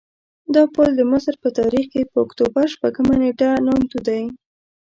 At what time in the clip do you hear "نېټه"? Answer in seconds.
3.21-3.49